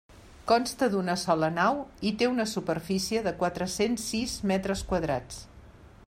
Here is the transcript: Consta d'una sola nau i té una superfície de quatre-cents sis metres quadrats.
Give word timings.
Consta 0.51 0.87
d'una 0.93 1.15
sola 1.23 1.49
nau 1.57 1.83
i 2.11 2.13
té 2.21 2.29
una 2.31 2.47
superfície 2.53 3.23
de 3.27 3.33
quatre-cents 3.43 4.09
sis 4.13 4.37
metres 4.53 4.83
quadrats. 4.93 5.43